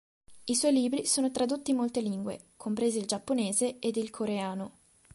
I 0.45 0.55
suoi 0.55 0.71
libri 0.73 1.05
sono 1.05 1.29
tradotti 1.29 1.69
in 1.69 1.77
molte 1.77 2.01
lingue, 2.01 2.45
compresi 2.57 2.97
il 2.97 3.05
giapponese 3.05 3.77
ed 3.77 3.97
il 3.97 4.09
coreano. 4.09 4.79